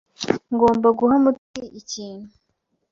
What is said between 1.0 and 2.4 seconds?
Mutoni ikintu.